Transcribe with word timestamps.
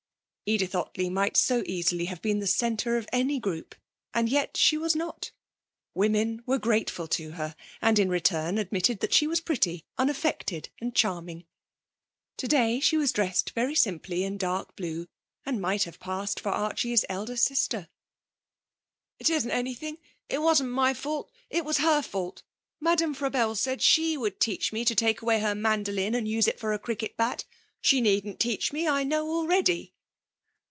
Edith 0.53 0.75
Ottley 0.75 1.09
might 1.09 1.37
so 1.37 1.63
easily 1.65 2.03
have 2.07 2.21
been 2.21 2.39
the 2.39 2.45
centre 2.45 2.97
of 2.97 3.07
any 3.13 3.39
group, 3.39 3.73
and 4.13 4.27
yet 4.27 4.57
she 4.57 4.77
was 4.77 4.97
not! 4.97 5.31
Women 5.93 6.43
were 6.45 6.57
grateful 6.57 7.07
to 7.07 7.31
her, 7.31 7.55
and 7.81 7.97
in 7.97 8.09
return 8.09 8.57
admitted 8.57 8.99
that 8.99 9.13
she 9.13 9.27
was 9.27 9.39
pretty, 9.39 9.85
unaffected 9.97 10.67
and 10.81 10.93
charming. 10.93 11.45
Today 12.35 12.81
she 12.81 12.97
was 12.97 13.13
dressed 13.13 13.51
very 13.51 13.75
simply 13.75 14.25
in 14.25 14.37
dark 14.37 14.75
blue 14.75 15.07
and 15.45 15.61
might 15.61 15.83
have 15.85 16.01
passed 16.01 16.37
for 16.37 16.49
Archie's 16.49 17.05
elder 17.07 17.37
sister. 17.37 17.87
'It 19.19 19.29
isn't 19.29 19.51
anything. 19.51 19.99
It 20.27 20.39
wasn't 20.41 20.71
my 20.71 20.93
fault. 20.93 21.31
It 21.49 21.63
was 21.63 21.77
her 21.77 22.01
fault. 22.01 22.43
Madame 22.81 23.13
Frabelle 23.15 23.55
said 23.55 23.81
she 23.81 24.17
would 24.17 24.41
teach 24.41 24.73
me 24.73 24.83
to 24.83 24.95
take 24.95 25.21
away 25.21 25.39
her 25.39 25.55
mandolin 25.55 26.13
and 26.13 26.27
use 26.27 26.45
it 26.45 26.59
for 26.59 26.73
a 26.73 26.79
cricket 26.79 27.15
bat. 27.15 27.45
She 27.79 28.01
needn't 28.01 28.41
teach 28.41 28.73
me; 28.73 28.85
I 28.85 29.05
know 29.05 29.29
already.' 29.29 29.93